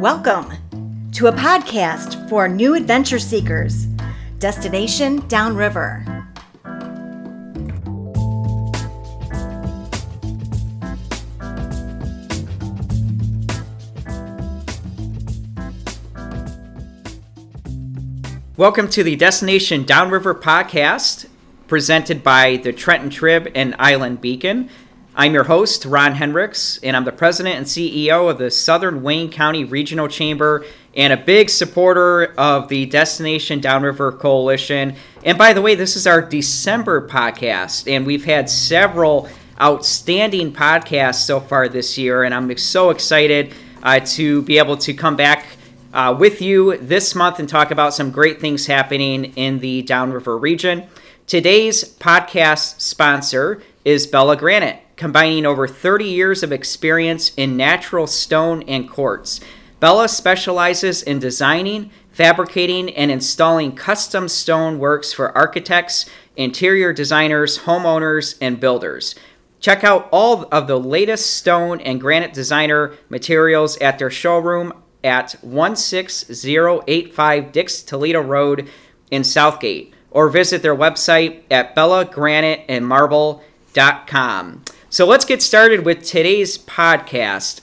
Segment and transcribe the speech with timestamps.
[0.00, 0.52] Welcome
[1.12, 3.86] to a podcast for new adventure seekers.
[4.38, 6.04] Destination Downriver.
[18.58, 21.26] Welcome to the Destination Downriver podcast
[21.68, 24.68] presented by the Trenton Trib and Island Beacon.
[25.18, 29.30] I'm your host, Ron Hendricks, and I'm the president and CEO of the Southern Wayne
[29.30, 34.94] County Regional Chamber and a big supporter of the Destination Downriver Coalition.
[35.24, 39.26] And by the way, this is our December podcast, and we've had several
[39.58, 44.92] outstanding podcasts so far this year, and I'm so excited uh, to be able to
[44.92, 45.46] come back
[45.94, 50.36] uh, with you this month and talk about some great things happening in the Downriver
[50.36, 50.86] region.
[51.26, 58.62] Today's podcast sponsor is Bella Granite, combining over 30 years of experience in natural stone
[58.62, 59.40] and quartz.
[59.78, 68.38] Bella specializes in designing, fabricating, and installing custom stone works for architects, interior designers, homeowners,
[68.40, 69.14] and builders.
[69.60, 74.72] Check out all of the latest stone and granite designer materials at their showroom
[75.04, 78.68] at 16085 Dix Toledo Road
[79.10, 84.62] in Southgate or visit their website at bellagraniteandmarble.com.
[84.96, 87.60] So let's get started with today's podcast.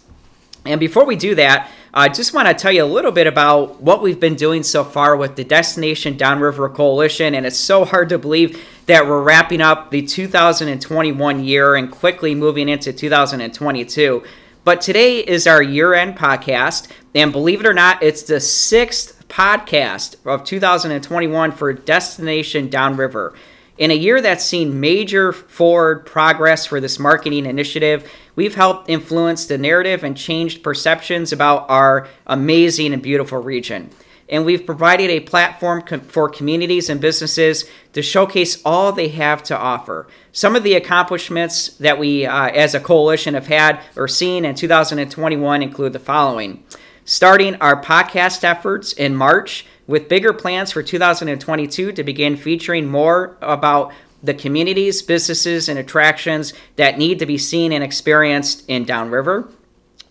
[0.66, 3.82] And before we do that, I just want to tell you a little bit about
[3.82, 7.34] what we've been doing so far with the Destination Downriver Coalition.
[7.34, 12.36] And it's so hard to believe that we're wrapping up the 2021 year and quickly
[12.36, 14.24] moving into 2022.
[14.64, 16.88] But today is our year end podcast.
[17.16, 23.34] And believe it or not, it's the sixth podcast of 2021 for Destination Downriver.
[23.78, 29.48] In a year that's seen major forward progress for this marketing initiative, we've helped influence
[29.48, 33.90] the narrative and changed perceptions about our amazing and beautiful region.
[34.30, 39.42] And we've provided a platform com- for communities and businesses to showcase all they have
[39.44, 40.08] to offer.
[40.32, 44.56] Some of the accomplishments that we, uh, as a coalition, have had or seen in
[44.56, 46.64] 2021 include the following
[47.06, 53.38] starting our podcast efforts in March with bigger plans for 2022 to begin featuring more
[53.42, 59.50] about the communities, businesses, and attractions that need to be seen and experienced in Downriver.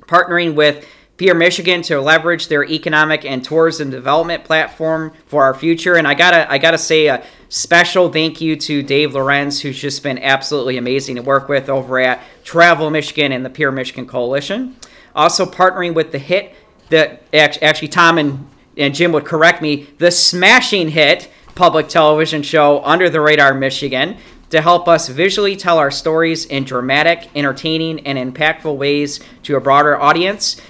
[0.02, 5.94] Partnering with Pure Michigan to leverage their economic and tourism development platform for our future.
[5.94, 10.02] And I gotta I gotta say a special thank you to Dave Lorenz, who's just
[10.02, 14.76] been absolutely amazing to work with over at Travel Michigan and the Pure Michigan Coalition.
[15.14, 16.54] Also partnering with the hit
[16.88, 22.82] that actually Tom and, and Jim would correct me, the smashing hit public television show
[22.84, 24.16] Under the Radar Michigan
[24.50, 29.60] to help us visually tell our stories in dramatic, entertaining, and impactful ways to a
[29.60, 30.60] broader audience,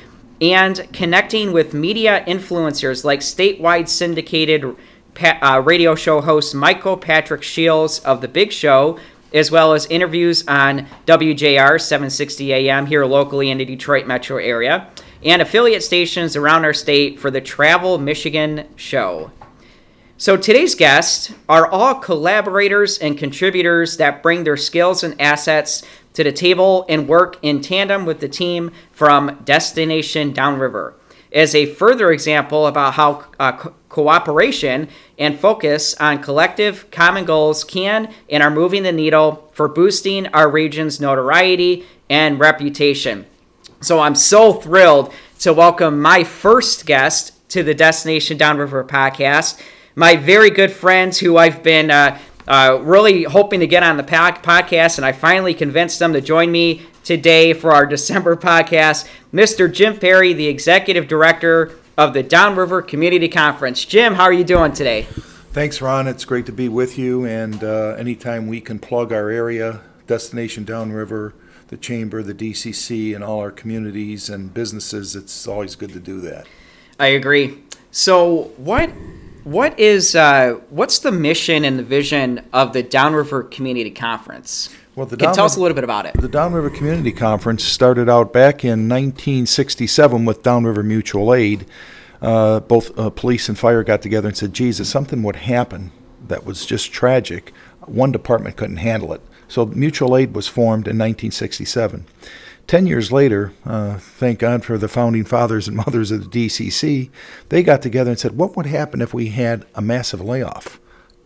[0.41, 4.76] and connecting with media influencers like statewide syndicated
[5.20, 8.98] uh, radio show host Michael Patrick Shields of The Big Show,
[9.34, 14.88] as well as interviews on WJR 760 AM here locally in the Detroit metro area
[15.25, 19.31] and affiliate stations around our state for the Travel Michigan show.
[20.16, 25.83] So today's guests are all collaborators and contributors that bring their skills and assets
[26.15, 30.94] to the table and work in tandem with the team from Destination Downriver.
[31.33, 37.65] As a further example about how uh, co- cooperation and focus on collective common goals
[37.65, 43.27] can and are moving the needle for boosting our region's notoriety and reputation.
[43.82, 49.60] So I'm so thrilled to welcome my first guest to the Destination Downriver podcast.
[49.97, 52.16] My very good friends who I've been uh,
[52.47, 56.53] uh, really hoping to get on the podcast, and I finally convinced them to join
[56.53, 59.09] me today for our December podcast.
[59.34, 59.71] Mr.
[59.71, 63.84] Jim Perry, the executive director of the Downriver Community Conference.
[63.84, 65.03] Jim, how are you doing today?
[65.53, 66.06] Thanks, Ron.
[66.06, 67.26] It's great to be with you.
[67.26, 71.34] And uh, anytime we can plug our area, Destination Downriver,
[71.72, 76.21] the chamber, the DCC, and all our communities and businesses, it's always good to do
[76.21, 76.47] that.
[77.01, 77.63] I agree.
[77.91, 78.91] So, what
[79.45, 84.69] what is uh, what's the mission and the vision of the Downriver Community Conference?
[84.95, 86.13] Well, the Can Downriver, tell us a little bit about it.
[86.21, 91.65] The Downriver Community Conference started out back in 1967 with Downriver Mutual Aid.
[92.21, 95.91] Uh, both uh, police and fire got together and said, "Jesus, something would happen
[96.28, 97.51] that was just tragic.
[97.86, 99.22] One department couldn't handle it."
[99.53, 102.07] So mutual aid was formed in 1967.
[102.66, 107.10] Ten years later, uh, thank God for the founding fathers and mothers of the DCC,
[107.51, 110.81] they got together and said, what would happen if we had a massive layoff?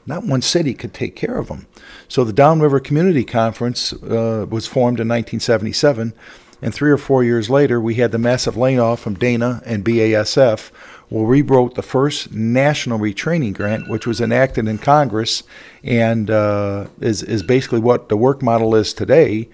[0.07, 1.69] Not one city could take care of them.
[2.09, 6.13] So the Downriver Community Conference uh, was formed in 1977
[6.61, 10.73] And three or four years later, we had the massive layoff from Dana and BASF,
[11.11, 15.43] we wrote the first national retraining grant, which was enacted in Congress
[15.85, 19.49] and uh, is, is basically what the work model is today.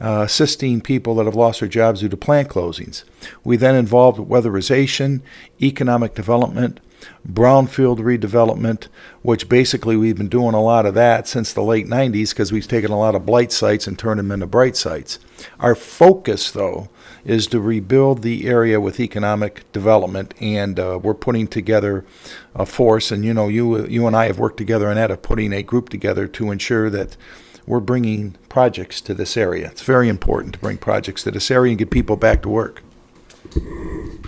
[0.00, 3.04] Uh, assisting people that have lost their jobs due to plant closings.
[3.44, 5.22] We then involved weatherization,
[5.62, 6.80] economic development,
[7.28, 8.88] brownfield redevelopment,
[9.22, 12.68] which basically we've been doing a lot of that since the late 90s because we've
[12.68, 15.18] taken a lot of blight sites and turned them into bright sites.
[15.60, 16.88] Our focus, though,
[17.24, 22.04] is to rebuild the area with economic development, and uh, we're putting together
[22.54, 23.10] a force.
[23.10, 25.62] And you know, you you and I have worked together on that of putting a
[25.62, 27.16] group together to ensure that
[27.66, 29.68] we're bringing projects to this area.
[29.68, 32.82] It's very important to bring projects to this area and get people back to work.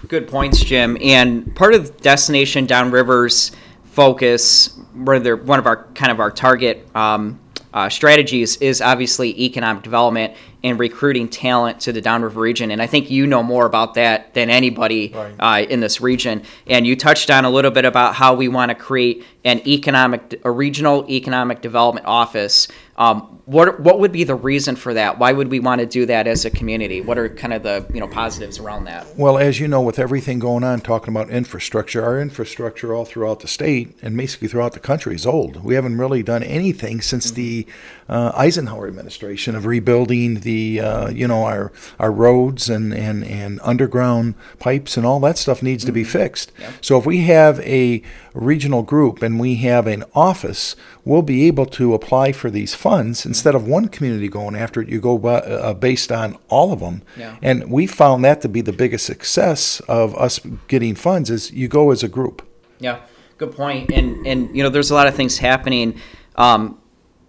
[0.08, 0.96] Good points, Jim.
[1.00, 3.52] And part of Destination Downriver's
[3.84, 7.40] focus, where one of our kind of our target um,
[7.76, 10.34] uh, strategies is obviously economic development
[10.64, 12.70] and recruiting talent to the Downriver region.
[12.70, 15.34] And I think you know more about that than anybody right.
[15.38, 16.43] uh, in this region.
[16.67, 20.40] And you touched on a little bit about how we want to create an economic,
[20.44, 22.69] a regional economic development office
[22.99, 25.19] um, what what would be the reason for that?
[25.19, 27.01] Why would we want to do that as a community?
[27.01, 29.07] What are kind of the you know positives around that?
[29.17, 33.41] Well, as you know, with everything going on, talking about infrastructure, our infrastructure all throughout
[33.41, 35.63] the state and basically throughout the country is old.
[35.63, 37.67] We haven't really done anything since the
[38.09, 43.61] uh, Eisenhower administration of rebuilding the uh, you know our our roads and, and and
[43.63, 45.89] underground pipes and all that stuff needs mm-hmm.
[45.89, 46.13] to be mm-hmm.
[46.13, 46.53] fixed.
[46.59, 46.73] Yep.
[46.81, 48.03] So if we have a
[48.37, 53.27] regional group and we have an office, we'll be able to apply for these funds
[53.27, 54.88] instead of one community going after it.
[54.88, 57.37] You go by, uh, based on all of them, yeah.
[57.43, 61.69] and we found that to be the biggest success of us getting funds is you
[61.69, 62.47] go as a group.
[62.79, 63.00] Yeah,
[63.38, 63.91] good point.
[63.91, 66.00] And and you know, there's a lot of things happening.
[66.37, 66.79] Um,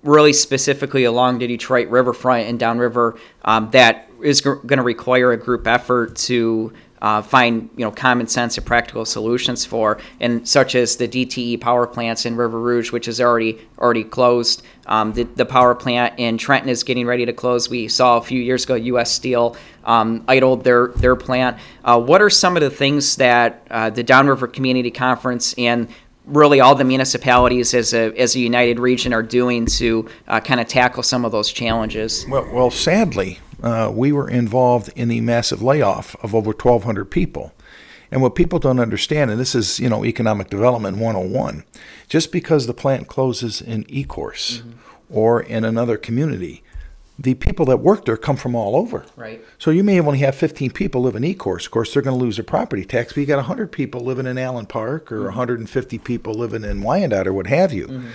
[0.04, 5.32] really specifically along the Detroit riverfront and downriver um, that is g- going to require
[5.32, 10.48] a group effort to uh, find you know common sense and practical solutions for, and
[10.48, 14.64] such as the DTE power plants in River Rouge, which is already already closed.
[14.86, 17.70] Um, the, the power plant in Trenton is getting ready to close.
[17.70, 19.12] We saw a few years ago U.S.
[19.12, 21.58] Steel um, idled their their plant.
[21.84, 25.88] Uh, what are some of the things that uh, the Downriver Community Conference and
[26.28, 30.60] really all the municipalities as a as a united region are doing to uh, kind
[30.60, 32.26] of tackle some of those challenges?
[32.30, 37.54] Well, well, sadly, uh, we were involved in the massive layoff of over 1,200 people.
[38.12, 41.64] And what people don't understand, and this is, you know, economic development 101,
[42.08, 44.72] just because the plant closes in Ecorse mm-hmm.
[45.10, 46.64] or in another community,
[47.20, 49.06] the people that work there come from all over.
[49.16, 49.44] Right.
[49.58, 51.66] So you may only have 15 people live in Ecorse.
[51.66, 54.28] Of course, they're going to lose their property tax, but you got 100 people living
[54.28, 55.26] in Allen Park or mm-hmm.
[55.26, 57.88] 150 people living in Wyandotte or what have you.
[57.88, 58.10] Mm-hmm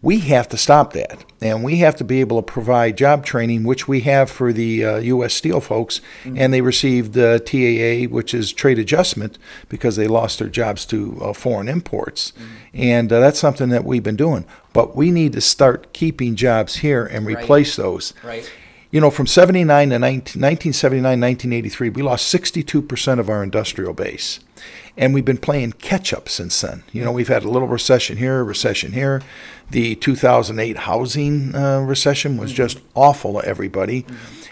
[0.00, 1.24] we have to stop that.
[1.40, 4.84] And we have to be able to provide job training, which we have for the
[4.84, 5.34] uh, U.S.
[5.34, 6.00] Steel folks.
[6.22, 6.38] Mm-hmm.
[6.38, 11.18] And they received uh, TAA, which is trade adjustment, because they lost their jobs to
[11.22, 12.32] uh, foreign imports.
[12.32, 12.54] Mm-hmm.
[12.74, 14.44] And uh, that's something that we've been doing.
[14.72, 17.84] But we need to start keeping jobs here and replace right.
[17.84, 18.14] those.
[18.22, 18.50] Right.
[18.90, 24.40] You know, from 79 to 19, 1979, 1983, we lost 62% of our industrial base
[24.98, 26.82] and we've been playing catch up since then.
[26.92, 29.22] You know, we've had a little recession here, recession here.
[29.70, 34.04] The 2008 housing uh, recession was just awful to everybody,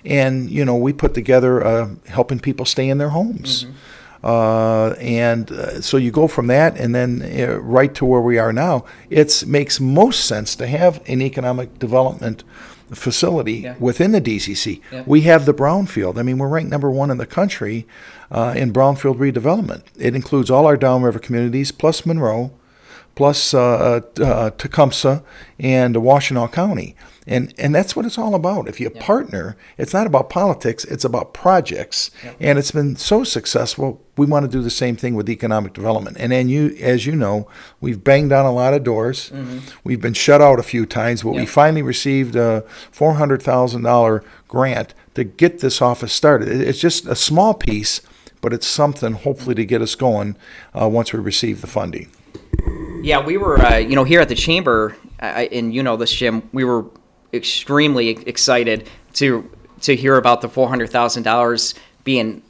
[0.04, 3.64] and you know, we put together uh, helping people stay in their homes.
[3.64, 3.76] Mm-hmm.
[4.24, 8.38] Uh, and uh, so you go from that and then uh, right to where we
[8.38, 8.84] are now.
[9.08, 12.42] It makes most sense to have an economic development
[12.92, 13.76] facility yeah.
[13.78, 14.80] within the DCC.
[14.92, 15.02] Yeah.
[15.06, 16.18] We have the brownfield.
[16.18, 17.86] I mean, we're ranked number one in the country
[18.30, 19.82] uh, in brownfield redevelopment.
[19.98, 22.52] It includes all our downriver communities plus Monroe,
[23.16, 25.24] plus uh, uh, uh Tecumseh
[25.58, 26.94] and Washtenaw County.
[27.28, 28.68] And, and that's what it's all about.
[28.68, 29.02] If you yep.
[29.02, 32.12] partner, it's not about politics, it's about projects.
[32.22, 32.36] Yep.
[32.38, 36.18] And it's been so successful, we want to do the same thing with economic development.
[36.20, 37.48] And then you, as you know,
[37.80, 39.30] we've banged on a lot of doors.
[39.30, 39.58] Mm-hmm.
[39.82, 41.40] We've been shut out a few times, but yep.
[41.40, 46.48] we finally received a $400,000 grant to get this office started.
[46.48, 48.02] It's just a small piece,
[48.40, 50.36] but it's something hopefully to get us going
[50.80, 52.08] uh, once we receive the funding.
[53.02, 56.12] Yeah, we were, uh, you know, here at the chamber, I, and you know this,
[56.12, 56.48] Jim.
[56.52, 56.84] We were
[57.32, 59.48] extremely excited to
[59.82, 61.74] to hear about the four hundred thousand dollars
[62.04, 62.42] being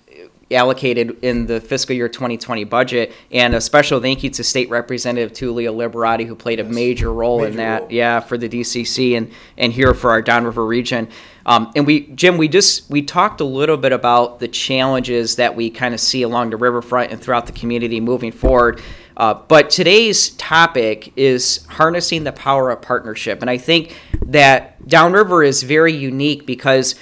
[0.50, 3.12] allocated in the fiscal year 2020 budget.
[3.32, 6.68] And a special thank you to State Representative Tullio Liberati, who played yes.
[6.68, 7.82] a major role major in that.
[7.82, 7.92] Role.
[7.92, 11.08] Yeah, for the DCC and and here for our Downriver region.
[11.46, 15.54] Um, and we, Jim, we just we talked a little bit about the challenges that
[15.54, 18.80] we kind of see along the riverfront and throughout the community moving forward.
[19.16, 25.42] Uh, but today's topic is harnessing the power of partnership, and I think that Downriver
[25.42, 26.96] is very unique because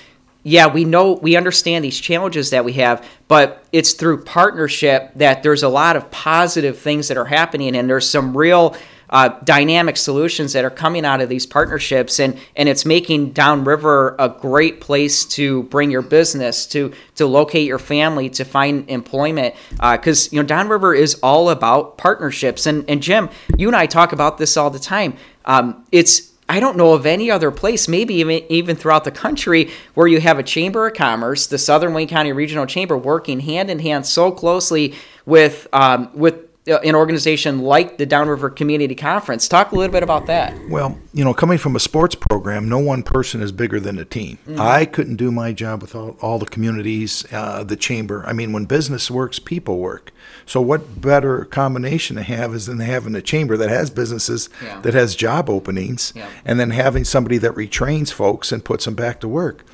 [0.44, 5.42] yeah, we know we understand these challenges that we have, but it's through partnership that
[5.42, 8.76] there's a lot of positive things that are happening, and there's some real
[9.10, 14.14] uh, dynamic solutions that are coming out of these partnerships, and and it's making Downriver
[14.20, 19.56] a great place to bring your business, to to locate your family, to find employment,
[19.72, 23.86] because uh, you know Downriver is all about partnerships, and and Jim, you and I
[23.86, 25.16] talk about this all the time.
[25.44, 29.70] Um, it's I don't know of any other place, maybe even, even throughout the country,
[29.94, 33.70] where you have a Chamber of Commerce, the Southern Wayne County Regional Chamber, working hand
[33.70, 36.36] in hand so closely with um, with
[36.66, 39.48] an organization like the Downriver Community Conference.
[39.48, 40.54] Talk a little bit about that.
[40.70, 44.04] Well, you know, coming from a sports program, no one person is bigger than a
[44.04, 44.38] team.
[44.48, 44.60] Mm-hmm.
[44.60, 48.24] I couldn't do my job without all the communities, uh, the chamber.
[48.26, 50.10] I mean, when business works, people work.
[50.46, 54.80] So, what better combination to have is than having a chamber that has businesses, yeah.
[54.80, 56.28] that has job openings, yeah.
[56.46, 59.64] and then having somebody that retrains folks and puts them back to work.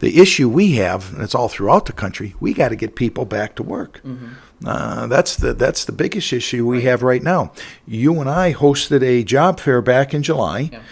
[0.00, 3.24] The issue we have, and it's all throughout the country, we got to get people
[3.24, 4.00] back to work.
[4.04, 4.28] Mm-hmm.
[4.64, 7.52] Uh, that's the that's the biggest issue we have right now.
[7.86, 10.82] You and I hosted a job fair back in July, yeah.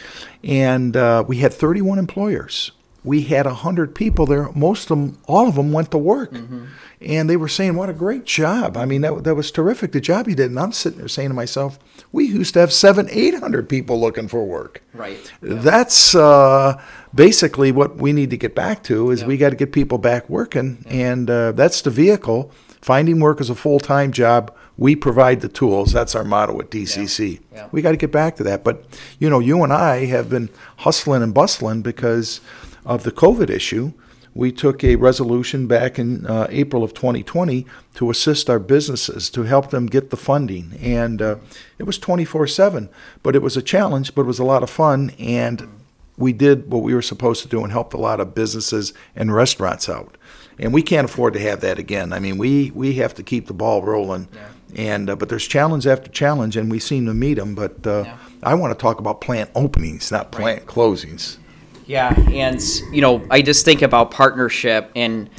[0.43, 2.73] and uh, we had 31 employers.
[3.05, 4.51] We had 100 people there.
[4.53, 6.67] Most of them, all of them, went to work, mm-hmm.
[7.01, 8.77] And they were saying, "What a great job!
[8.77, 9.93] I mean, that that was terrific.
[9.93, 11.79] The job you did." And I'm sitting there saying to myself,
[12.13, 14.83] "We used to have seven, 800 people looking for work.
[14.95, 15.33] Right.
[15.43, 15.55] Yeah.
[15.55, 16.81] That's." Uh,
[17.15, 20.29] basically what we need to get back to is we got to get people back
[20.29, 24.55] working and uh, that's the vehicle Finding work is a full time job.
[24.77, 25.93] We provide the tools.
[25.93, 27.41] That's our motto at DCC.
[27.53, 27.59] Yeah.
[27.59, 27.69] Yeah.
[27.73, 28.63] We got to get back to that.
[28.63, 28.85] But,
[29.19, 32.41] you know, you and I have been hustling and bustling because
[32.87, 33.93] of the COVID issue.
[34.39, 39.43] We took a resolution back in uh, April of 2020 to assist our businesses, to
[39.43, 40.79] help them get the funding.
[40.81, 41.37] And uh,
[41.77, 42.89] it was 24 7,
[43.25, 45.11] but it was a challenge, but it was a lot of fun.
[45.19, 45.69] And
[46.17, 49.35] we did what we were supposed to do and helped a lot of businesses and
[49.35, 50.17] restaurants out
[50.61, 52.13] and we can't afford to have that again.
[52.13, 54.49] I mean, we we have to keep the ball rolling, yeah.
[54.75, 57.55] and uh, but there's challenge after challenge, and we seem to meet them.
[57.55, 58.19] But uh, yeah.
[58.43, 60.67] I want to talk about plant openings, not plant right.
[60.67, 61.39] closings.
[61.89, 65.31] Yeah, and you know, I just think about partnership and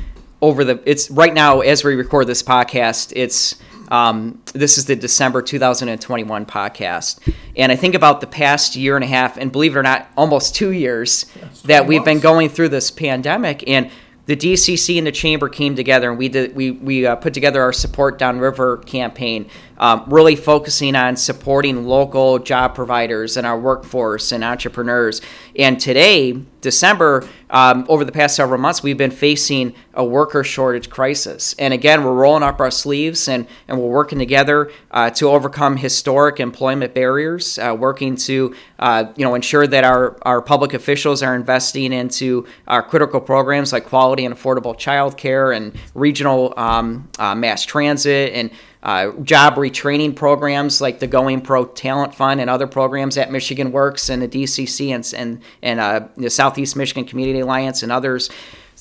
[0.42, 3.56] over the it's right now as we record this podcast, it's
[3.90, 7.34] um, this is the December 2021 podcast.
[7.56, 10.10] And I think about the past year and a half, and believe it or not,
[10.18, 11.26] almost two years
[11.66, 12.06] that we've months.
[12.06, 13.68] been going through this pandemic.
[13.68, 13.92] And
[14.30, 17.64] the DCC and the chamber came together, and we did we we uh, put together
[17.64, 24.32] our support downriver campaign, um, really focusing on supporting local job providers and our workforce
[24.32, 25.22] and entrepreneurs.
[25.56, 30.90] And today, December, um, over the past several months, we've been facing a worker shortage
[30.90, 31.56] crisis.
[31.58, 35.78] And again, we're rolling up our sleeves and, and we're working together uh, to overcome
[35.78, 41.24] historic employment barriers, uh, working to uh, you know ensure that our, our public officials
[41.24, 47.36] are investing into our critical programs like quality and affordable childcare and regional um, uh,
[47.36, 52.68] mass transit and uh, job retraining programs like the Going Pro Talent Fund and other
[52.68, 57.40] programs at Michigan Works and the DCC and and, and uh, the Southeast Michigan Community
[57.40, 58.30] Alliance and others.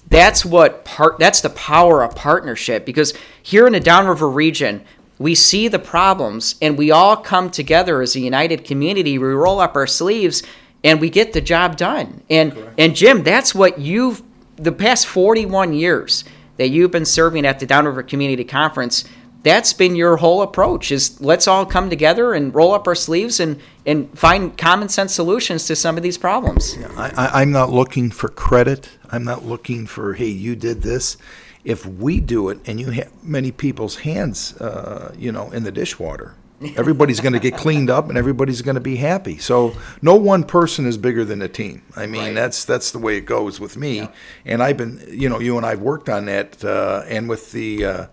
[0.09, 1.19] That's what part.
[1.19, 3.13] That's the power of partnership because
[3.43, 4.85] here in the Downriver region,
[5.19, 9.19] we see the problems and we all come together as a united community.
[9.19, 10.45] We roll up our sleeves
[10.85, 12.23] and we get the job done.
[12.31, 12.75] And Correct.
[12.79, 14.23] and Jim, that's what you've
[14.57, 16.25] the past 41 years
[16.57, 19.05] that you've been serving at the Downriver Community Conference
[19.43, 23.39] that's been your whole approach is let's all come together and roll up our sleeves
[23.39, 26.77] and, and find common sense solutions to some of these problems.
[26.77, 28.89] Yeah, I, I'm not looking for credit.
[29.11, 31.17] I'm not looking for, hey, you did this.
[31.65, 35.73] If we do it and you have many people's hands, uh, you know, in the
[35.73, 36.35] dishwater,
[36.77, 39.39] everybody's going to get cleaned up and everybody's going to be happy.
[39.39, 41.83] So no one person is bigger than a team.
[41.95, 42.35] I mean, right.
[42.35, 43.99] that's that's the way it goes with me.
[43.99, 44.09] Yeah.
[44.45, 47.85] And I've been, you know, you and I've worked on that, uh, and with the
[47.85, 48.07] uh,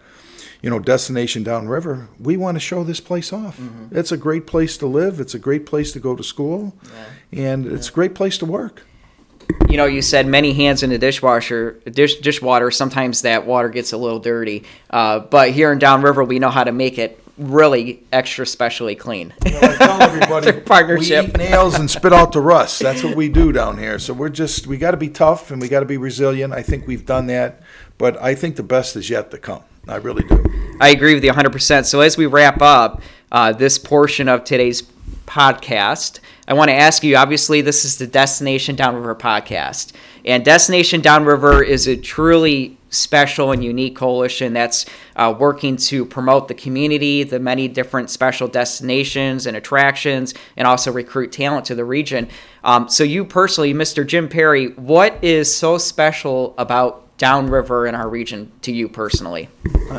[0.61, 3.57] you know, destination downriver, we want to show this place off.
[3.57, 3.97] Mm-hmm.
[3.97, 5.19] It's a great place to live.
[5.19, 6.73] It's a great place to go to school,
[7.31, 7.51] yeah.
[7.51, 8.83] and it's a great place to work.
[9.69, 12.71] You know, you said many hands in the dishwasher, dish dishwater.
[12.71, 16.63] Sometimes that water gets a little dirty, uh, but here in downriver, we know how
[16.63, 19.33] to make it really extra specially clean.
[19.45, 21.25] You know, I tell everybody, partnership.
[21.25, 22.79] we eat nails and spit out the rust.
[22.79, 23.99] That's what we do down here.
[23.99, 26.53] So we're just we got to be tough and we got to be resilient.
[26.53, 27.61] I think we've done that,
[27.97, 29.63] but I think the best is yet to come.
[29.87, 30.43] I really do.
[30.79, 31.85] I agree with you 100%.
[31.85, 33.01] So as we wrap up
[33.31, 34.83] uh, this portion of today's
[35.25, 39.93] podcast, I want to ask you obviously, this is the Destination Downriver podcast.
[40.25, 46.47] And Destination Downriver is a truly special and unique coalition that's uh, working to promote
[46.47, 51.85] the community, the many different special destinations and attractions, and also recruit talent to the
[51.85, 52.27] region.
[52.63, 54.05] Um, so, you personally, Mr.
[54.05, 59.49] Jim Perry, what is so special about downriver in our region to you personally?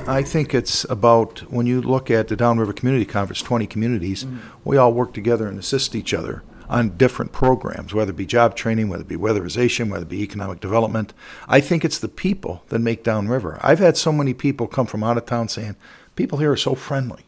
[0.06, 4.38] I think it's about when you look at the Downriver Community Conference, 20 communities, mm-hmm.
[4.64, 8.56] we all work together and assist each other on different programs, whether it be job
[8.56, 11.12] training, whether it be weatherization, whether it be economic development.
[11.48, 13.58] I think it's the people that make Downriver.
[13.62, 15.76] I've had so many people come from out of town saying,
[16.16, 17.24] people here are so friendly.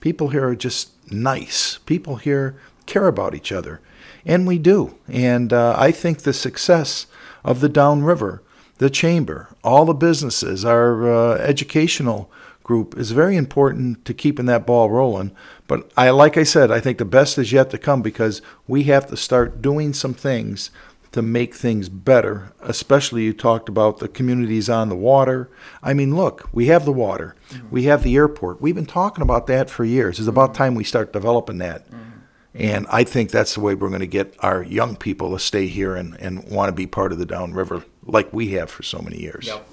[0.00, 1.78] People here are just nice.
[1.86, 3.80] People here care about each other.
[4.24, 4.98] And we do.
[5.08, 7.06] And uh, I think the success
[7.44, 8.42] of the Downriver
[8.78, 12.30] the chamber, all the businesses, our uh, educational
[12.62, 15.30] group is very important to keeping that ball rolling.
[15.68, 18.84] But I, like I said, I think the best is yet to come because we
[18.84, 20.70] have to start doing some things
[21.12, 22.52] to make things better.
[22.60, 25.48] Especially, you talked about the communities on the water.
[25.82, 27.70] I mean, look, we have the water, mm-hmm.
[27.70, 28.60] we have the airport.
[28.60, 30.18] We've been talking about that for years.
[30.18, 31.86] It's about time we start developing that.
[31.86, 32.15] Mm-hmm.
[32.58, 35.66] And I think that's the way we're going to get our young people to stay
[35.66, 39.00] here and, and want to be part of the downriver like we have for so
[39.00, 39.46] many years.
[39.46, 39.68] Yep.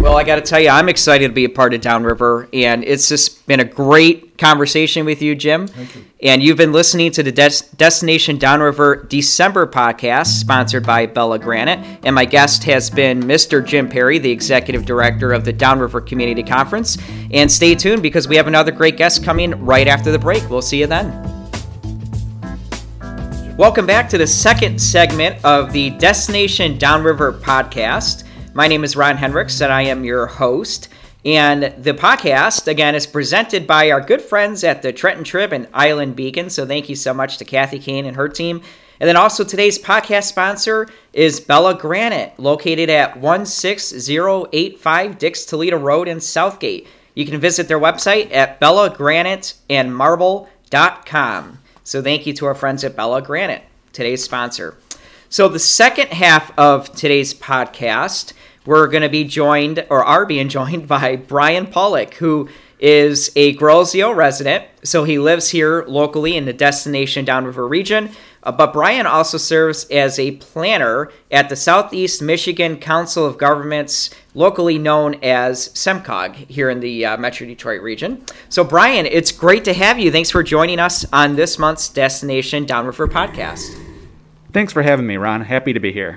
[0.00, 2.82] Well, I got to tell you, I'm excited to be a part of Downriver, and
[2.84, 5.68] it's just been a great conversation with you, Jim.
[5.76, 6.04] You.
[6.22, 12.00] And you've been listening to the Des- Destination Downriver December podcast, sponsored by Bella Granite.
[12.02, 13.64] And my guest has been Mr.
[13.64, 16.96] Jim Perry, the executive director of the Downriver Community Conference.
[17.30, 20.48] And stay tuned because we have another great guest coming right after the break.
[20.48, 21.43] We'll see you then.
[23.56, 28.24] Welcome back to the second segment of the Destination Downriver podcast.
[28.52, 30.88] My name is Ron Hendricks, and I am your host.
[31.24, 35.68] And the podcast, again, is presented by our good friends at the Trenton Trib and
[35.72, 36.50] Island Beacon.
[36.50, 38.60] So thank you so much to Kathy Kane and her team.
[38.98, 46.08] And then also today's podcast sponsor is Bella Granite, located at 16085 Dix Toledo Road
[46.08, 46.88] in Southgate.
[47.14, 51.58] You can visit their website at bellagraniteandmarble.com.
[51.86, 53.62] So thank you to our friends at Bella Granite,
[53.92, 54.74] today's sponsor.
[55.28, 58.32] So the second half of today's podcast,
[58.64, 62.48] we're going to be joined, or are being joined by Brian Pollock, who
[62.80, 64.64] is a Grosse Ile resident.
[64.82, 68.10] So he lives here locally in the Destination Downriver region.
[68.44, 74.10] Uh, but Brian also serves as a planner at the Southeast Michigan Council of Governments,
[74.34, 78.24] locally known as SEMCOG, here in the uh, Metro Detroit region.
[78.50, 80.12] So, Brian, it's great to have you.
[80.12, 83.80] Thanks for joining us on this month's Destination Downriver podcast.
[84.52, 85.40] Thanks for having me, Ron.
[85.40, 86.16] Happy to be here.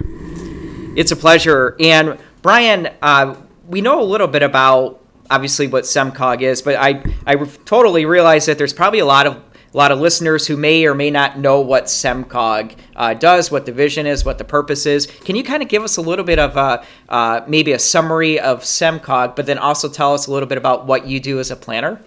[0.95, 1.75] It's a pleasure.
[1.79, 3.35] And, Brian, uh,
[3.67, 7.35] we know a little bit about obviously what SEMCOG is, but I, I
[7.65, 9.46] totally realize that there's probably a lot of
[9.77, 13.67] a lot of listeners who may or may not know what SEMCOG uh, does, what
[13.67, 15.05] the vision is, what the purpose is.
[15.05, 18.39] Can you kind of give us a little bit of a, uh, maybe a summary
[18.39, 21.51] of SEMCOG, but then also tell us a little bit about what you do as
[21.51, 22.01] a planner?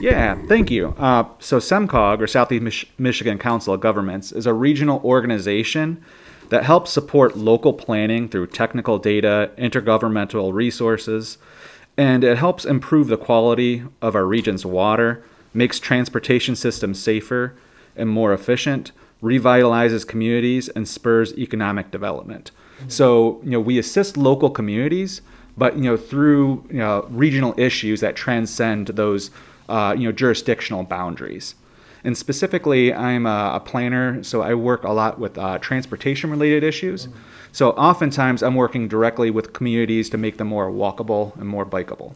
[0.00, 0.94] Yeah, thank you.
[0.96, 6.02] Uh, so SEMCOG, or Southeast Mich- Michigan Council of Governments, is a regional organization
[6.48, 11.36] that helps support local planning through technical data, intergovernmental resources,
[11.98, 15.22] and it helps improve the quality of our region's water,
[15.54, 17.54] makes transportation systems safer
[17.96, 22.50] and more efficient, revitalizes communities, and spurs economic development.
[22.78, 22.88] Mm-hmm.
[22.88, 25.20] So, you know, we assist local communities,
[25.56, 29.30] but you know, through you know, regional issues that transcend those
[29.68, 31.54] uh, you know jurisdictional boundaries.
[32.04, 37.06] And specifically, I'm a, a, planner, so I work a lot with uh, transportation-related issues.
[37.06, 37.18] Mm-hmm.
[37.52, 42.14] So oftentimes, I'm working directly with communities to make them more walkable and more bikeable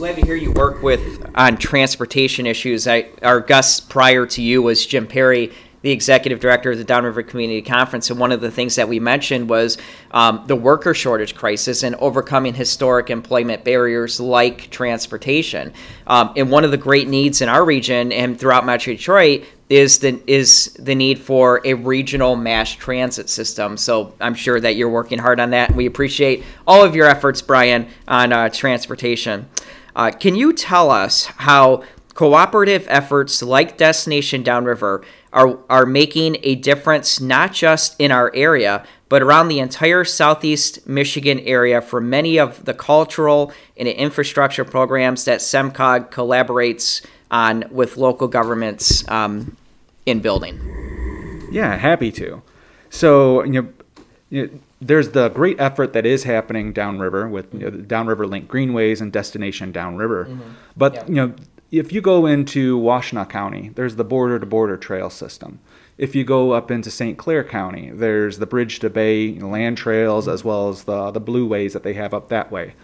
[0.00, 2.88] glad to hear you work with on transportation issues.
[2.88, 7.22] I, our guest prior to you was Jim Perry, the executive director of the Downriver
[7.22, 9.76] Community Conference, and one of the things that we mentioned was
[10.12, 15.70] um, the worker shortage crisis and overcoming historic employment barriers like transportation.
[16.06, 19.98] Um, and one of the great needs in our region and throughout Metro Detroit is
[19.98, 23.76] the is the need for a regional mass transit system.
[23.76, 27.42] So I'm sure that you're working hard on that, we appreciate all of your efforts,
[27.42, 29.46] Brian, on uh, transportation.
[29.94, 31.82] Uh, can you tell us how
[32.14, 38.84] cooperative efforts like Destination Downriver are, are making a difference not just in our area,
[39.08, 45.24] but around the entire southeast Michigan area for many of the cultural and infrastructure programs
[45.24, 49.56] that SEMCOG collaborates on with local governments um,
[50.06, 51.48] in building?
[51.50, 52.42] Yeah, happy to.
[52.90, 53.68] So, you know,
[54.30, 58.26] you know there's the great effort that is happening downriver with you know, the downriver
[58.26, 60.24] link greenways and destination downriver.
[60.24, 60.50] Mm-hmm.
[60.76, 61.06] But yeah.
[61.06, 61.34] you know,
[61.70, 65.60] if you go into Washtenaw County, there's the border to border trail system.
[65.98, 67.18] If you go up into St.
[67.18, 71.74] Clair County, there's the Bridge to Bay land trails as well as the the blueways
[71.74, 72.74] that they have up that way.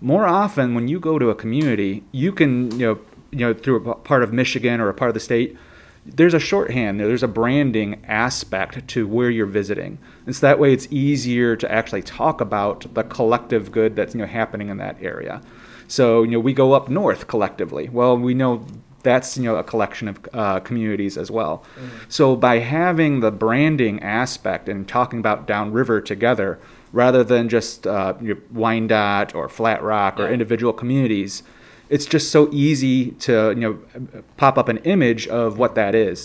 [0.00, 2.98] More often, when you go to a community, you can you know
[3.32, 5.56] you know through a part of Michigan or a part of the state,
[6.06, 9.98] there's a shorthand there, there's a branding aspect to where you're visiting.
[10.26, 14.20] And so that way it's easier to actually talk about the collective good that's you
[14.20, 15.40] know happening in that area.
[15.88, 17.88] So you know we go up north collectively.
[17.88, 18.66] Well we know
[19.02, 21.64] that's you know a collection of uh, communities as well.
[22.08, 26.58] So by having the branding aspect and talking about downriver together
[26.92, 31.42] rather than just uh, you know, wyandotte or flat rock or individual communities
[31.94, 33.74] it's just so easy to you know
[34.42, 36.18] pop up an image of what that is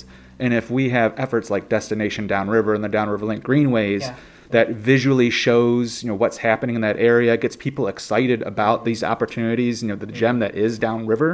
[0.44, 4.16] and if we have efforts like destination downriver and the downriver link greenways Yeah.
[4.58, 9.02] that visually shows you know what's happening in that area gets people excited about these
[9.14, 11.32] opportunities you know the gem that is downriver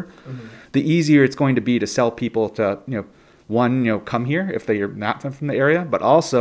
[0.78, 3.06] the easier it's going to be to sell people to you know
[3.48, 6.40] one you know come here if they are not from the area but also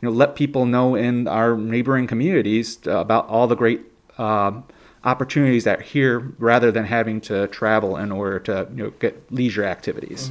[0.00, 3.80] you know let people know in our neighboring communities uh, about all the great
[4.18, 4.64] um
[5.04, 9.32] opportunities that are here rather than having to travel in order to you know get
[9.32, 10.30] leisure activities.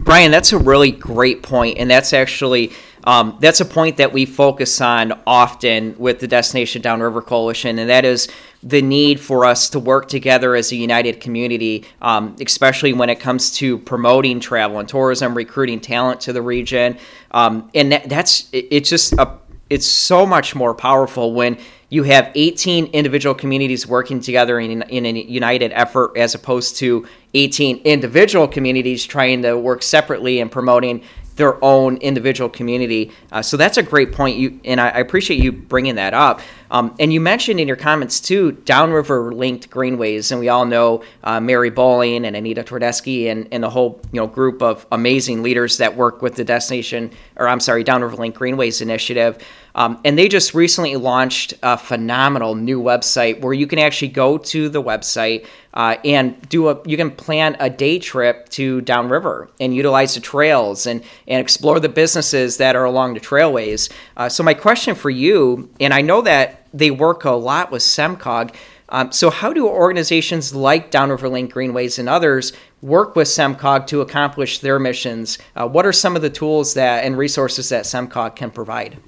[0.00, 2.72] Brian, that's a really great point, and that's actually
[3.04, 7.90] um, that's a point that we focus on often with the Destination Downriver Coalition, and
[7.90, 8.28] that is
[8.62, 13.20] the need for us to work together as a united community, um, especially when it
[13.20, 16.96] comes to promoting travel and tourism, recruiting talent to the region,
[17.32, 19.38] um, and that, that's it, it's just a
[19.70, 21.58] it's so much more powerful when
[21.90, 27.06] you have 18 individual communities working together in, in a united effort as opposed to
[27.34, 31.02] 18 individual communities trying to work separately and promoting
[31.38, 33.12] their own individual community.
[33.30, 34.36] Uh, so that's a great point.
[34.36, 36.40] You and I, I appreciate you bringing that up.
[36.70, 41.04] Um, and you mentioned in your comments too, downriver linked greenways, and we all know
[41.22, 45.42] uh, Mary Bohling and Anita Twardesky and, and the whole you know group of amazing
[45.42, 49.38] leaders that work with the destination, or I'm sorry, Downriver linked Greenways initiative.
[49.78, 54.36] Um, and they just recently launched a phenomenal new website where you can actually go
[54.36, 59.48] to the website uh, and do a you can plan a day trip to downriver
[59.60, 63.88] and utilize the trails and and explore the businesses that are along the trailways.
[64.16, 67.82] Uh, so my question for you, and I know that they work a lot with
[67.82, 68.56] SEMCOG.
[68.88, 74.00] Um, so how do organizations like Downriver Link Greenways and others work with SEMCOG to
[74.00, 75.38] accomplish their missions?
[75.54, 78.98] Uh, what are some of the tools that and resources that SEMCOG can provide?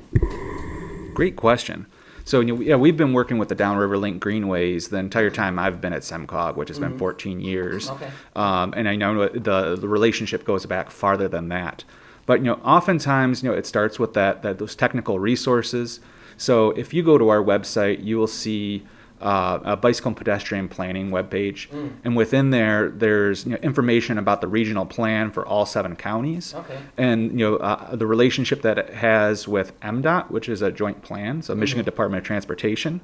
[1.20, 1.84] Great question.
[2.24, 5.58] So you know, yeah, we've been working with the Downriver Link Greenways the entire time
[5.58, 7.90] I've been at SEMCOG, which has been 14 years.
[7.90, 8.08] Okay.
[8.34, 11.84] Um, and I know the the relationship goes back farther than that.
[12.24, 16.00] But you know, oftentimes you know it starts with that that those technical resources.
[16.38, 18.86] So if you go to our website, you will see
[19.20, 21.68] uh, a bicycle and pedestrian planning webpage,
[22.04, 26.54] and within there, there's you know, information about the regional plan for all seven counties,
[26.54, 26.78] Okay.
[26.96, 31.02] and you know uh, the relationship that it has with MDOT, which is a joint
[31.02, 33.00] plan, so Michigan Department of Transportation,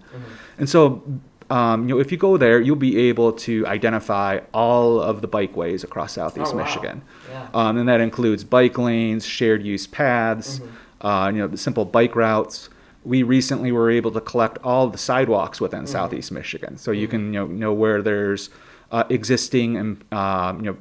[0.59, 1.02] and so.
[1.48, 5.29] Um, you know, if you go there, you'll be able to identify all of the
[5.29, 6.64] bikeways across Southeast Oh, wow.
[6.64, 7.46] Michigan, Yeah.
[7.55, 10.61] um, and that includes bike lanes, shared use paths,
[11.02, 12.68] uh, you know, the simple bike routes.
[13.06, 17.32] We recently were able to collect all the sidewalks within Southeast Michigan, so you can
[17.32, 18.50] you know know where there's
[18.90, 20.76] uh, existing and um, you know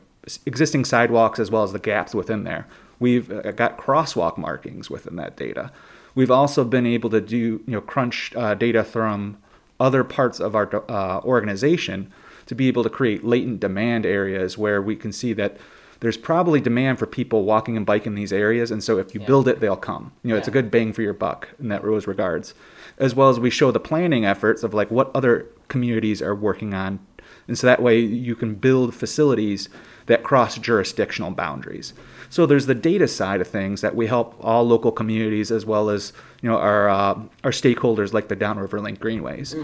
[0.46, 2.68] existing sidewalks as well as the gaps within there.
[3.00, 5.72] We've uh, got crosswalk markings within that data.
[6.16, 9.38] We've also been able to do you know crunch uh, data from
[9.80, 12.12] other parts of our uh, organization
[12.48, 15.58] to be able to create latent demand areas where we can see that
[16.02, 19.22] there's probably demand for people walking and biking in these areas and so if you
[19.22, 19.28] Yeah.
[19.28, 21.84] build it they'll come you know it's a good bang for your buck in that
[21.84, 22.54] those regards
[22.98, 26.74] as well as we show the planning efforts of like what other communities are working
[26.74, 27.00] on
[27.48, 29.70] and so that way you can build facilities
[30.08, 31.94] that cross jurisdictional boundaries
[32.30, 35.90] so there's the data side of things that we help all local communities as well
[35.90, 39.56] as you know our uh, our stakeholders like the Downriver Link Greenways.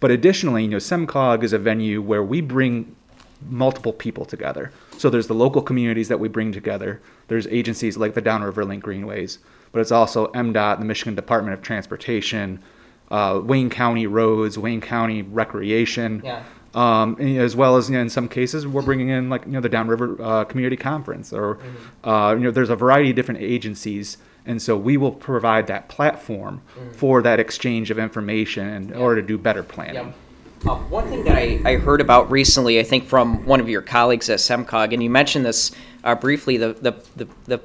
[0.00, 2.94] But additionally, you know, SEMCOG is a venue where we bring
[3.48, 4.70] multiple people together.
[5.00, 7.00] So there's the local communities that we bring together.
[7.28, 9.38] There's agencies like the Downriver Link Greenways,
[9.72, 12.62] but it's also MDOT, the Michigan Department of Transportation,
[13.10, 16.20] uh, Wayne County Roads, Wayne County Recreation.
[16.22, 16.42] Yeah.
[16.74, 19.52] Um, and as well as you know, in some cases we're bringing in like you
[19.52, 21.58] know the Downriver uh, Community Conference or
[22.04, 25.88] uh, you know there's a variety of different agencies and so we will provide that
[25.88, 26.60] platform
[26.92, 29.94] for that exchange of information in order to do better planning.
[29.94, 30.14] Yep.
[30.68, 33.80] Um, one thing that I, I heard about recently, I think from one of your
[33.80, 35.72] colleagues at SEMCOG, and you mentioned this
[36.04, 37.60] uh, briefly, the, the, the, the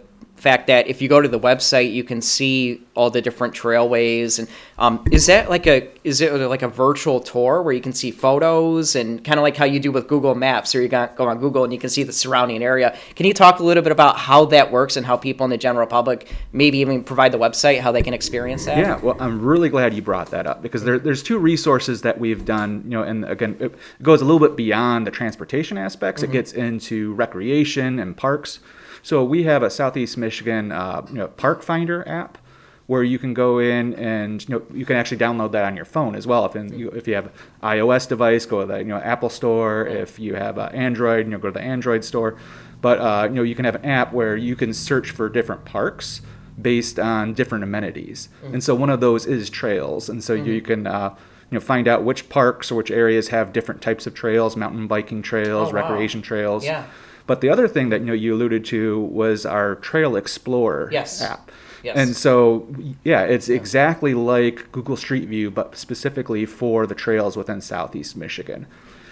[0.45, 4.37] fact that if you go to the website, you can see all the different trailways.
[4.37, 7.93] And um, is that like a is it like a virtual tour where you can
[7.93, 11.09] see photos and kind of like how you do with Google Maps, or you go
[11.17, 12.95] on Google and you can see the surrounding area?
[13.15, 15.57] Can you talk a little bit about how that works and how people in the
[15.57, 18.77] general public maybe even provide the website how they can experience that?
[18.77, 22.19] Yeah, well, I'm really glad you brought that up because there, there's two resources that
[22.19, 22.83] we've done.
[22.83, 26.21] You know, and again, it goes a little bit beyond the transportation aspects.
[26.21, 28.59] It gets into recreation and parks.
[29.05, 32.39] So we have a Southeast Michigan uh, you know, Park Finder app
[32.87, 35.85] where you can go in and you know you can actually download that on your
[35.85, 36.43] phone as well.
[36.45, 39.85] If in, you, if you have iOS device, go to the you know Apple Store.
[39.85, 42.39] If you have uh, Android, you know go to the Android store.
[42.81, 45.65] But uh, you know you can have an app where you can search for different
[45.65, 46.21] parks
[46.59, 48.29] based on different amenities.
[48.41, 50.87] And so one of those is trails, and so you can.
[50.87, 51.15] Uh,
[51.51, 54.87] you know, find out which parks or which areas have different types of trails, mountain
[54.87, 55.81] biking trails, Oh, wow.
[55.83, 56.65] recreation trails.
[56.65, 56.87] Yeah.
[57.27, 61.21] But the other thing that you know you alluded to was our Trail Explorer Yes.
[61.21, 61.51] app.
[61.83, 61.97] Yes.
[61.97, 62.67] And so,
[63.03, 68.65] yeah, it's exactly like Google Street View, but specifically for the trails within Southeast Michigan.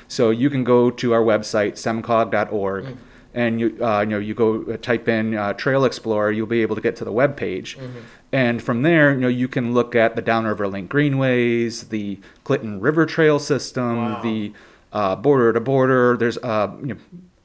[0.08, 2.97] So you can go to our website, semcog.org, Mm.
[3.36, 6.62] and you, uh, you know, you go uh, type in uh, Trail Explorer, you'll be
[6.63, 7.78] able to get to the web page.
[7.78, 7.99] Mm-hmm.
[8.32, 12.80] And from there, you know, you can look at the Downriver Link Greenways, the Clinton
[12.80, 14.21] River Trail system, Wow.
[14.21, 14.52] the
[14.91, 16.17] uh, border to border.
[16.17, 16.97] There's uh, you know,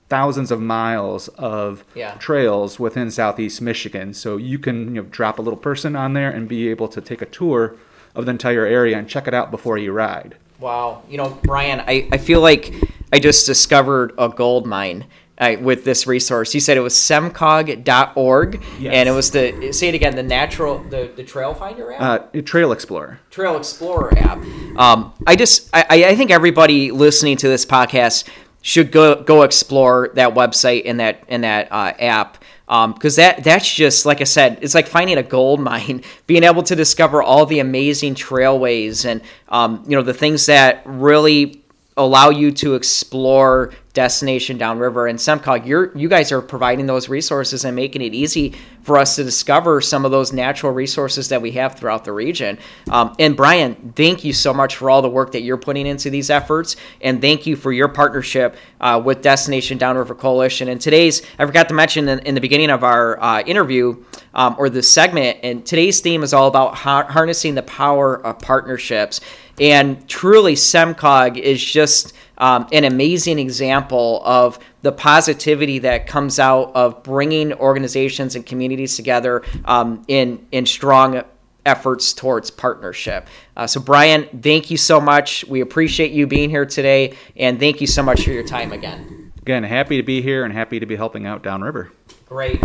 [0.09, 2.12] thousands of miles of Yeah.
[2.18, 4.14] trails within southeast Michigan.
[4.14, 7.01] So you can you know, drop a little person on there and be able to
[7.01, 7.75] take a tour
[8.14, 10.37] of the entire area and check it out before you ride.
[10.61, 11.03] Wow.
[11.09, 12.73] You know, Brian, I, I feel like
[13.12, 15.05] I just discovered a gold mine
[15.38, 16.53] uh, with this resource.
[16.53, 18.92] You said it was semcog.org, Yes.
[18.94, 22.35] and it was the, say it again, the natural, the, the Trail Finder app?
[22.35, 23.21] Uh, Trail Explorer.
[23.31, 24.38] Trail Explorer app.
[24.77, 28.29] Um, I just, I, I think everybody listening to this podcast
[28.62, 33.73] should go go explore that website and that and that uh, app because that that's
[33.73, 36.03] just like I said, it's like finding a gold mine.
[36.27, 40.83] Being able to discover all the amazing trailways and um, you know the things that
[40.85, 41.62] really
[41.97, 47.64] allow you to explore destination downriver and semcog you're you guys are providing those resources
[47.64, 48.55] and making it easy
[48.88, 52.59] for us to discover some of those natural resources that we have throughout the region.
[52.90, 56.09] Um, and brian thank you so much for all the work that you're putting into
[56.09, 60.68] these efforts and thank you for your partnership uh, with destination downriver coalition.
[60.68, 64.03] And today's i forgot to mention in, in the beginning of our uh, interview
[64.35, 68.38] um, or this segment and today's theme is all about har- harnessing the power of
[68.38, 69.20] partnerships.
[69.61, 76.73] And truly, SEMCOG is just um, an amazing example of the positivity that comes out
[76.75, 81.23] of bringing organizations and communities together um, in in strong
[81.67, 83.29] efforts towards partnership.
[83.57, 85.45] Uh, so, Brian, thank you so much.
[85.45, 89.33] We appreciate you being here today, and thank you so much for your time again.
[89.43, 91.93] Again, happy to be here and happy to be helping out downriver.
[92.27, 92.62] Great.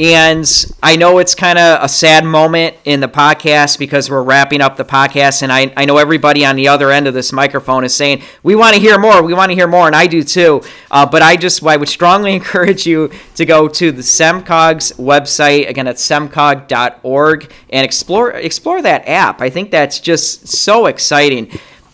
[0.00, 0.50] And
[0.82, 4.78] I know it's kind of a sad moment in the podcast because we're wrapping up
[4.78, 5.42] the podcast.
[5.42, 8.56] And I, I know everybody on the other end of this microphone is saying, we
[8.56, 9.22] want to hear more.
[9.22, 9.86] We want to hear more.
[9.86, 10.62] And I do too.
[10.90, 15.68] Uh, but I just I would strongly encourage you to go to the SEMCOG's website.
[15.68, 19.42] Again, it's semcog.org and explore, explore that app.
[19.42, 21.50] I think that's just so exciting.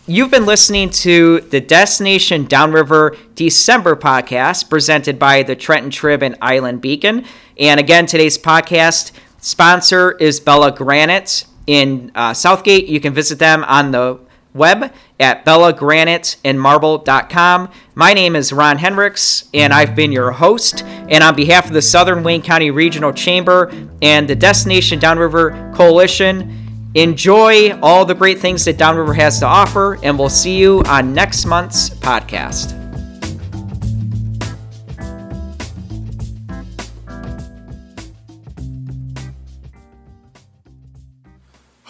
[0.06, 6.36] You've been listening to the Destination Downriver December podcast presented by the Trenton Trib and
[6.40, 7.24] Island Beacon.
[7.58, 12.86] And again, today's podcast sponsor is Bella Granite in uh, Southgate.
[12.86, 14.20] You can visit them on the
[14.52, 17.70] web at bellagraniteandmarble.com.
[17.94, 20.82] My name is Ron Hendricks, and I've been your host.
[20.84, 26.90] And on behalf of the Southern Wayne County Regional Chamber and the Destination Downriver Coalition,
[26.94, 31.14] enjoy all the great things that Downriver has to offer, and we'll see you on
[31.14, 32.85] next month's podcast.